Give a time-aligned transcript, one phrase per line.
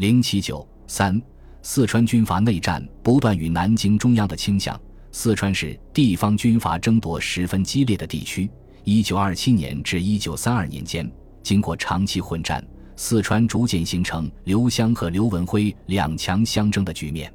[0.00, 1.20] 零七九三，
[1.60, 4.80] 四川军阀内战不断与南京中央的倾向。
[5.12, 8.50] 四川是地方军阀争夺十分激烈的地区。
[8.82, 11.06] 一九二七年至一九三二年间，
[11.42, 12.66] 经过长期混战，
[12.96, 17.30] 四川逐渐形成刘湘和刘文辉两强相争的局面。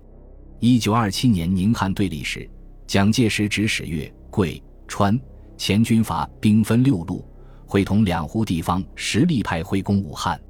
[0.59, 2.49] 一九二七年宁汉对立时，
[2.87, 5.15] 蒋介石指使粤、桂、川
[5.55, 7.23] 前军阀兵分六路，
[7.67, 10.41] 会同两湖地方实力派会攻武汉。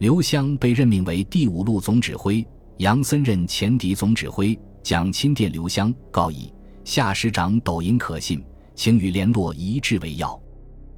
[0.00, 2.42] 刘湘被任命为第五路总指挥，
[2.78, 4.58] 杨森任前敌总指挥。
[4.82, 6.50] 蒋钦电刘湘，告以
[6.86, 8.42] 夏师长抖音可信，
[8.74, 10.40] 请与联络一致为要。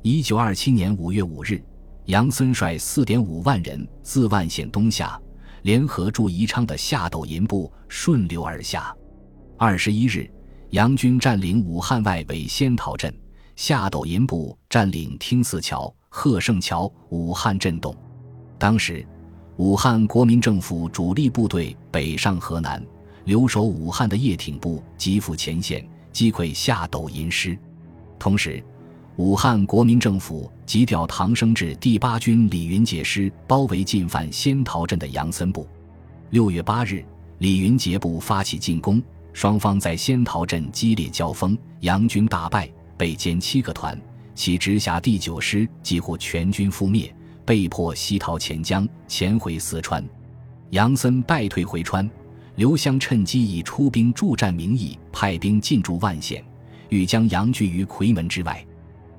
[0.02, 1.60] 一九二七年五月五日，
[2.04, 5.20] 杨森率四点五万人自万县东下，
[5.62, 8.96] 联合驻宜昌的夏抖音部顺流而下。
[9.58, 10.30] 二十一日，
[10.70, 13.12] 杨军占领武汉外围仙桃镇，
[13.56, 17.92] 夏抖音部占领听寺桥、贺胜桥，武汉震动。
[18.62, 19.04] 当时，
[19.56, 22.80] 武汉国民政府主力部队北上河南，
[23.24, 27.58] 留守武汉的叶挺部急赴前线，击溃夏斗银师。
[28.20, 28.62] 同时，
[29.16, 35.66] 武汉国民政府急调唐生智第八军李云杰师包围进犯仙桃镇的杨森部。
[36.30, 37.04] 六月八日，
[37.38, 39.02] 李云杰部发起进攻，
[39.32, 44.00] 双方在仙桃镇激烈交锋，杨军大败，被歼七个团，
[44.36, 47.12] 其直辖第九师几乎全军覆灭。
[47.44, 50.04] 被迫西逃潜江，潜回四川。
[50.70, 52.08] 杨森败退回川，
[52.56, 56.42] 刘湘趁机以出兵助战名义派兵进驻万县，
[56.88, 58.64] 欲将杨拒于夔门之外。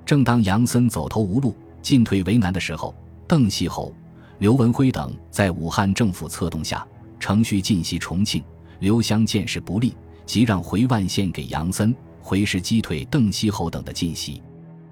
[0.06, 2.96] 正当杨森走投无路、进退为难的时候，
[3.28, 3.94] 邓锡侯、
[4.40, 6.86] 刘文辉等在武汉政府策动下，
[7.20, 8.44] 乘虚进袭重庆。
[8.80, 14.42] 刘湘见势不利，即让回万县给杨森，回师击退邓锡侯等的进袭。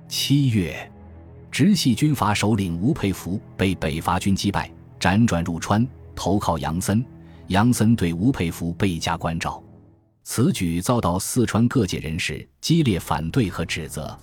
[0.07, 0.89] 七月。
[1.52, 5.85] 直系军阀首领吴佩孚被北伐军击败，辗转入川
[6.16, 7.05] 投靠杨森。
[7.47, 9.61] 杨森对吴佩孚倍加关照，
[10.23, 14.17] 此举遭到四川各界人士激烈反对和指责。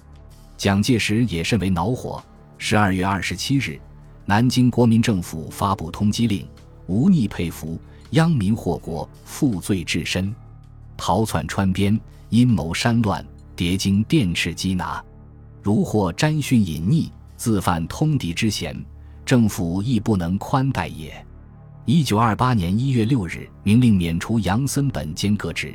[0.57, 2.25] 蒋介石也甚为恼火。
[2.57, 3.79] 十二月二十七日，
[4.25, 6.49] 南京国民政府发布通缉令：
[6.87, 7.79] 无逆佩孚，
[8.13, 10.35] 殃民祸国，负罪至深，
[10.97, 12.01] 逃窜川边，
[12.31, 13.23] 阴谋山乱，
[13.55, 15.05] 谍经电斥缉拿，
[15.63, 17.11] 如获沾讯隐匿。
[17.39, 18.77] 自犯通敌之嫌，
[19.25, 21.25] 政府亦不能宽待也。
[21.87, 25.73] 一九二八年一月六日，明令免除杨森本兼各职，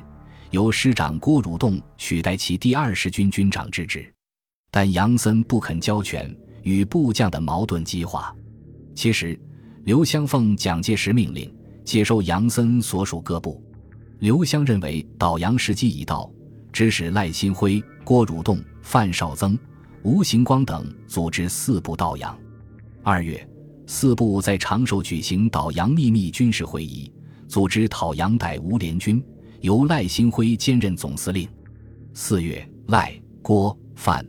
[0.52, 4.13] 由师长郭汝栋取代其第二十军军长之职。
[4.69, 8.35] 但杨森不肯交权，与部将的矛盾激化。
[8.94, 9.40] 其实，
[9.85, 11.52] 刘湘奉蒋介石命令
[11.85, 13.63] 接收杨森所属各部。
[14.19, 16.29] 刘湘认为倒杨时机已到，
[16.73, 19.57] 指使赖新辉、郭汝栋、范绍曾。
[20.03, 22.38] 吴行光等组织四部到阳。
[23.02, 23.47] 二月，
[23.88, 27.09] 四部在长寿举行导阳秘密军事会议，
[27.47, 29.24] 组织讨阳逮吴联军，
[29.62, 31.47] 由赖新辉兼任总司令。
[32.14, 34.25] 四月，赖、郭、范、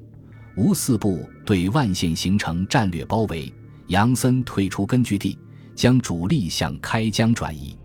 [0.57, 3.53] 吴四部对万县形成战略包围，
[3.89, 5.37] 杨森退出根据地，
[5.75, 7.77] 将主力向开江转移。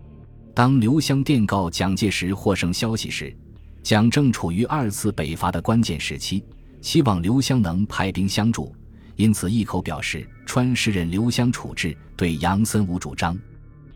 [0.54, 3.36] 当刘湘电告蒋介石获胜消息时，
[3.82, 6.44] 蒋正处于二次北伐的关键时期。
[6.80, 8.74] 希望刘湘能派兵相助，
[9.16, 13.38] 因此一口表示川师任刘湘处置，对杨森无主张。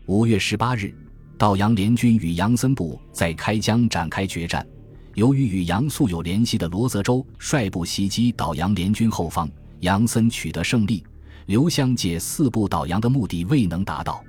[0.05, 0.93] 五月十八日，
[1.37, 4.65] 道阳联军与杨森部在开江展开决战。
[5.15, 11.03] 由于与杨素有联系的罗泽洲率部袭击道阳联军后方，杨森取得胜利。
[11.47, 14.23] 刘湘借四部倒阳的目的未能达到。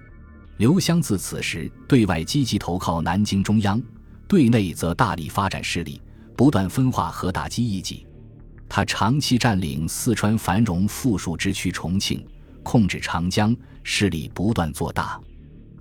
[0.58, 3.82] 刘湘自此时对外积极投靠南京中央，
[4.28, 6.00] 对内则大力发展势力，
[6.36, 8.05] 不断分化和打击异己。
[8.68, 12.26] 他长期占领四川繁荣富庶之区重庆，
[12.62, 15.20] 控制长江，势力不断做大。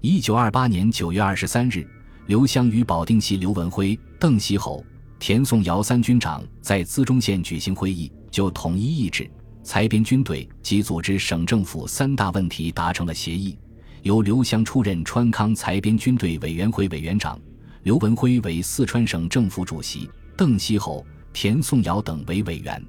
[0.01, 1.85] 一九二八年九月二十三日，
[2.27, 4.85] 刘湘与保定系刘文辉、邓锡侯、
[5.17, 9.29] 田颂尧三军长在资中县举行会议，就统一意志、
[9.63, 13.57] 裁编军队及组织省政府三大问题达成了协议。
[14.03, 17.39] 由刘湘出任川康裁编军队委员会委员长，
[17.81, 21.03] 刘文辉为四川省政府主席，邓锡侯。
[21.35, 22.81] 田颂尧等为委员。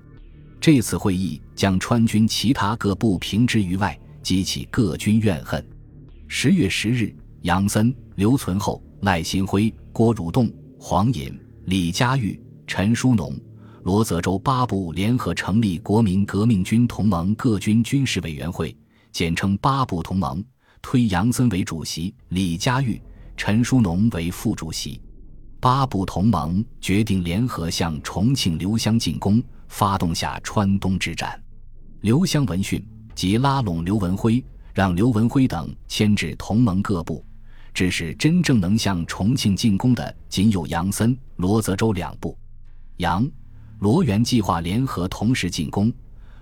[0.61, 5.63] 这次会议将川军其他各部平之于外，激起各军怨恨。
[6.29, 7.13] 十月十日，
[7.43, 10.49] 杨森、刘存厚、赖新辉、郭汝栋、
[10.79, 13.37] 黄隐、李佳玉、陈书农、
[13.83, 18.75] 罗泽洲八部联合成立国民革命军同盟各军军事委员会，
[19.11, 20.43] 简称八部同盟，
[20.81, 23.03] 推杨森为主席，李佳玉、
[23.37, 25.01] 陈书农为副主席。
[25.67, 31.43] 八部同盟决定联合向重庆刘湘进攻，发动下川东之战。
[32.03, 32.81] 刘湘闻讯，
[33.17, 37.27] 即拉拢刘文辉，让刘文辉等牵制同盟各部，
[37.75, 42.39] 致使真正能向重庆进攻的仅有杨森、罗泽州两部。
[42.99, 43.29] 杨、
[43.81, 45.93] 罗元计划联合同时进攻，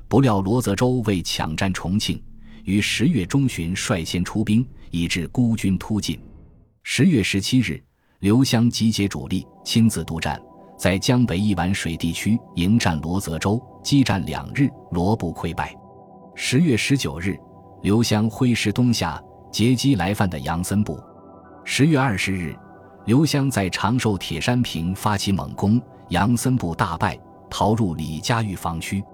[0.06, 2.22] 不料罗泽州为抢占重庆，
[2.64, 6.20] 于十月中旬率先出兵，以致孤军突进。
[6.82, 7.82] 十月十七日，
[8.24, 10.40] 刘湘集结主力，亲自督战。
[10.78, 15.76] 在江北一碗水地区迎战罗泽州，激战两日，罗部溃败。
[16.34, 17.38] 十月十九日，
[17.82, 19.22] 刘湘挥师东下，
[19.52, 20.98] 截击来犯的杨森部。
[21.66, 22.56] 十月二十日，
[23.04, 25.78] 刘湘在长寿铁山坪发起猛攻，
[26.08, 27.20] 杨森部大败，
[27.50, 29.04] 逃入李家峪防区。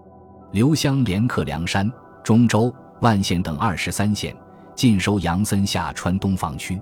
[0.52, 1.90] 刘湘连克梁山、
[2.22, 4.32] 中州、万县等二十三县，
[4.76, 6.80] 尽收杨森下川东防区。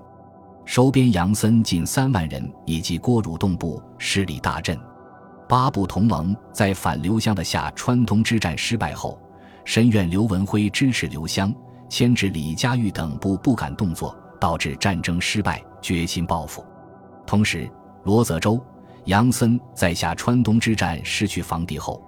[0.69, 4.79] 收编杨森近三万人，以及郭汝栋部势力大振。
[5.47, 9.19] 八部同盟在反刘湘的下川东之战失败后，
[9.65, 11.51] 深怨刘文辉支持刘湘，
[11.89, 16.63] 牵制李家峪等部不敢动作，导致战争失败，决心报复。
[17.25, 17.67] 同时，
[18.03, 18.63] 罗泽州、
[19.05, 21.99] 杨森在下川东之战失去防地后，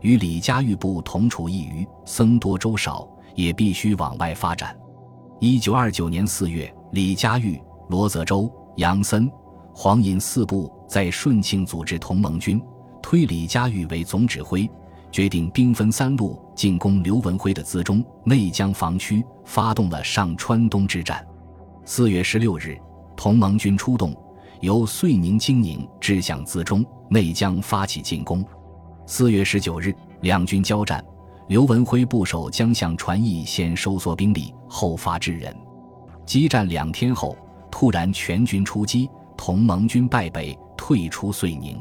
[0.00, 4.76] 与李家峪部同处一隅，僧多粥少，也必须往外发展。
[5.38, 7.62] 一九二九年四月，李家峪。
[7.88, 9.30] 罗泽州、杨森、
[9.72, 12.60] 黄寅四部在顺庆组织同盟军，
[13.02, 14.70] 推李家峪为总指挥，
[15.10, 21.26] 决定兵分三路进攻刘文辉的资中、内江防区，发动了上川东之战。
[21.86, 22.78] 四月十六日，
[23.16, 24.14] 同盟军出动，
[24.60, 28.44] 由遂宁、经宁至向资中、内江发起进攻。
[29.06, 31.02] 四月十九日，两军交战，
[31.46, 35.56] 刘文辉部首将向传译先收缩兵力，后发制人。
[36.26, 37.34] 激战两天后。
[37.78, 41.80] 突然全军出击，同盟军败北，退出遂宁。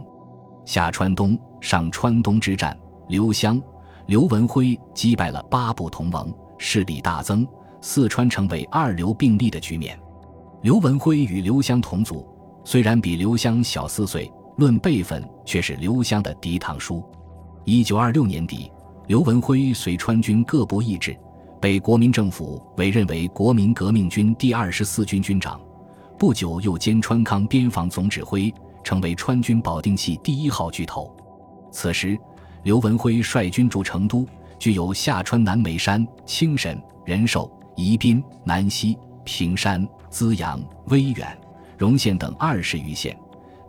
[0.63, 2.77] 下川东、上川东之战，
[3.07, 3.59] 刘湘、
[4.05, 7.47] 刘文辉击败了八部同盟，势力大增，
[7.81, 9.99] 四川成为二流并立的局面。
[10.61, 12.23] 刘文辉与刘湘同族，
[12.63, 17.03] 虽然比刘湘小四岁，论辈分却是刘湘的嫡堂叔。
[17.65, 18.71] 一九二六年底，
[19.07, 21.17] 刘文辉随川军各部议制，
[21.59, 25.59] 被国民政府委任为国民革命军第二十四军军长。
[26.17, 28.51] 不久，又兼川康边防总指挥，
[28.83, 31.15] 成为川军保定系第一号巨头。
[31.71, 32.17] 此时，
[32.63, 34.27] 刘文辉率军驻成都，
[34.57, 41.37] 具有下川南眉山、青神、仁寿、宜宾、南溪、平山、资阳、威远、
[41.77, 43.15] 荣县等二十余县，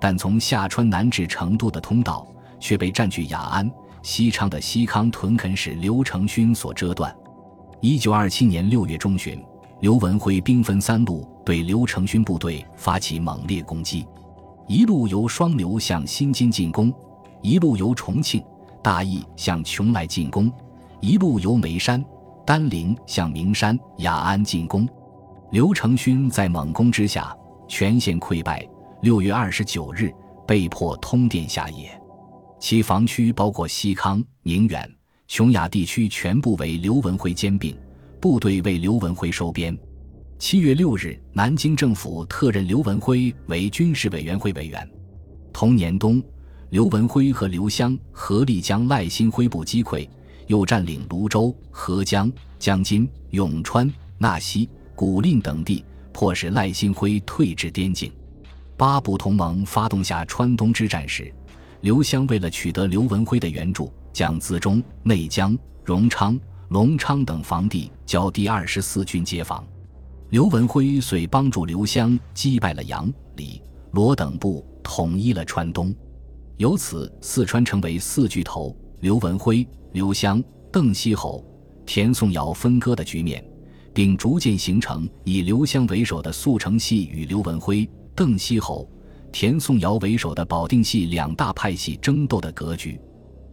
[0.00, 2.26] 但从下川南至成都的通道
[2.58, 3.70] 却被占据雅安、
[4.02, 7.14] 西昌的西康屯垦使刘承勋所遮断。
[7.82, 9.38] 一九二七年六月中旬。
[9.80, 14.04] 刘文辉兵分三路对刘承勋部队发起猛烈攻击，
[14.66, 16.92] 一路由双流向新津进攻，
[17.42, 18.42] 一路由重庆、
[18.82, 20.52] 大邑向邛崃进攻，
[21.00, 22.04] 一路由眉山、
[22.44, 24.88] 丹陵向名山、雅安进攻。
[25.52, 27.32] 刘承勋在猛攻之下
[27.68, 28.68] 全线溃败，
[29.02, 30.12] 六月二十九日
[30.44, 31.88] 被迫通电下野。
[32.58, 34.92] 其防区包括西康、宁远、
[35.28, 37.76] 琼雅地区，全部为刘文辉兼并。
[38.20, 39.76] 部队为刘文辉收编。
[40.38, 44.88] 七月六日，南京政府特任刘文辉为军事委员会委员。
[45.52, 46.22] 同年冬，
[46.70, 50.08] 刘文辉和刘湘合力将赖新辉部击溃，
[50.48, 58.12] 又占领泸州、合江、江津、永川、纳西、古蔺等地，迫使赖新辉退至边境。
[58.76, 61.32] 八部同盟发动下川东之战时，
[61.82, 66.38] 刘湘为了取得刘文辉的援助，将资中、内江、荣昌。
[66.68, 69.66] 隆昌等防地交第二十四军接防，
[70.28, 75.94] 刘文辉遂帮助刘湘击败了杨、李、罗等部，统一了川东，
[76.58, 81.42] 由此四川成为四巨头：刘文辉、刘湘、邓锡侯、
[81.86, 83.42] 田颂尧分割的局面，
[83.94, 88.86] 并逐渐形成以刘湘为首的速成系与刘文辉、邓锡侯、
[89.32, 93.00] 田颂尧为首的保定系两大派系争斗的格局。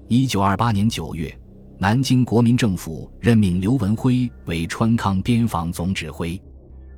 [0.09, 1.33] 一九二八年九月。
[1.77, 6.41] 南京国民政府任命刘文辉为川康边防总指挥，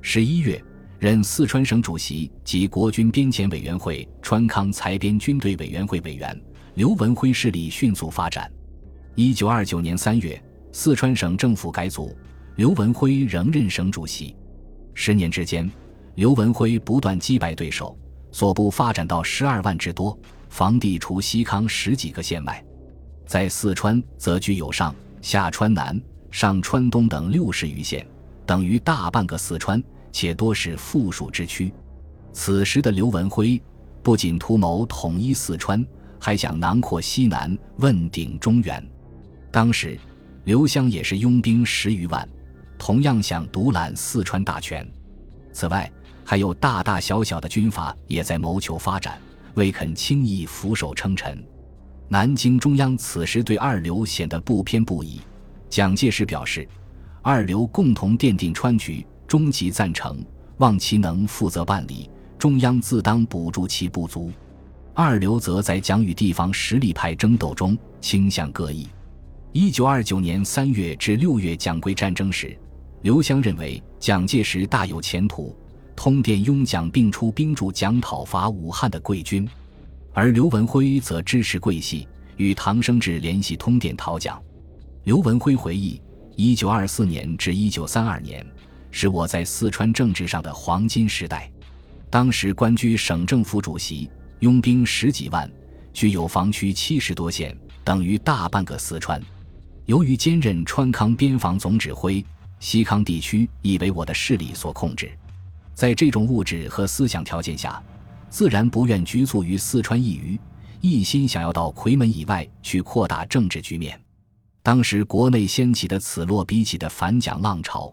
[0.00, 0.62] 十一月
[1.00, 6.40] 任四川省主席及国军边检委员会川康裁编军队委员会委员。
[6.74, 8.48] 刘文辉势力迅速发展。
[9.16, 12.16] 一九二九年三月，四川省政府改组，
[12.54, 14.36] 刘文辉仍任省主席。
[14.94, 15.68] 十年之间，
[16.14, 17.98] 刘文辉不断击败对手，
[18.30, 20.16] 所部发展到十二万之多，
[20.48, 22.64] 防地除西康十几个县外。
[23.28, 28.04] 在四川，则具有上下川南、上川东等六十余县，
[28.46, 31.70] 等于大半个四川，且多是富庶之区。
[32.32, 33.60] 此时的刘文辉
[34.02, 35.86] 不仅图谋统一四川，
[36.18, 38.82] 还想囊括西南，问鼎中原。
[39.52, 39.98] 当时，
[40.44, 42.26] 刘湘也是拥兵十余万，
[42.78, 44.90] 同样想独揽四川大权。
[45.52, 45.92] 此外，
[46.24, 49.20] 还有大大小小的军阀也在谋求发展，
[49.52, 51.44] 未肯轻易俯首称臣。
[52.10, 55.20] 南京中央此时对二流显得不偏不倚。
[55.68, 56.66] 蒋介石表示，
[57.20, 60.24] 二流共同奠定川局，终极赞成，
[60.56, 64.32] 望其能负责办理，中央自当补助其不足。
[64.94, 68.88] 二流则在蒋与地方实力派争斗中倾向各异。
[69.52, 72.56] 一九二九年三月至六月蒋桂战争时，
[73.02, 75.54] 刘湘认为蒋介石大有前途，
[75.94, 79.48] 通电拥蒋并出兵助蒋讨伐武汉的桂军，
[80.18, 82.08] 而刘文辉则支持桂系，
[82.38, 84.42] 与唐生智联系通电讨蒋。
[85.04, 86.02] 刘文辉回忆：
[86.34, 88.44] 一九二四年至一九三二年，
[88.90, 91.48] 是我在四川政治上的黄金时代，
[92.10, 94.10] 当时官居省政府主席，
[94.40, 95.48] 拥兵十几万，
[95.92, 99.22] 具有防区七十多县，等于大半个四川。
[99.86, 102.24] 由于兼任川康边防总指挥，
[102.58, 105.08] 西康地区已为我的势力所控制。
[105.74, 107.80] 在这种物质和思想条件下，
[108.30, 110.40] 自然不愿局促于四川一隅，
[110.80, 113.98] 一心想要到夔门以外去扩大政治局面。
[114.62, 117.92] 当时国内掀起的此落彼起的反蒋浪潮，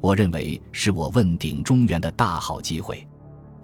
[0.00, 3.06] 我认为是我问鼎中原的大好机会，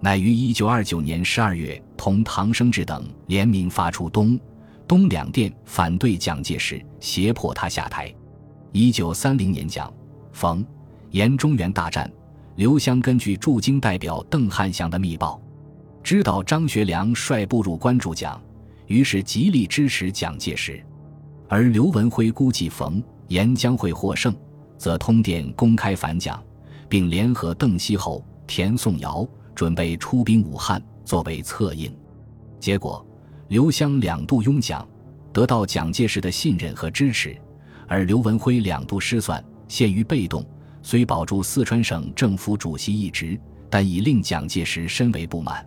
[0.00, 4.38] 乃于一九二九年十二月，同唐生智等联名发出东。
[4.86, 8.14] 东两电反对蒋介石，胁迫他下台。
[8.70, 9.92] 一九三零年，蒋、
[10.32, 10.64] 冯、
[11.10, 12.10] 沿中原大战，
[12.56, 15.41] 刘湘根据驻京代表邓汉祥的密报，
[16.02, 18.40] 知道张学良率部入关注蒋，
[18.86, 20.82] 于是极力支持蒋介石。
[21.48, 24.34] 而刘文辉估计冯、沿将会获胜，
[24.76, 26.42] 则通电公开反蒋，
[26.88, 31.94] 并联合邓锡侯、田颂尧准备出兵武汉作为策应。
[32.58, 33.04] 结果。
[33.48, 34.88] 刘湘两度拥蒋，
[35.30, 37.36] 得到蒋介石的信任和支持，
[37.86, 40.42] 而刘文辉两度失算，陷于被动。
[40.82, 45.66] 虽保住四川省政府主席一职，但已令蒋介石深为不满。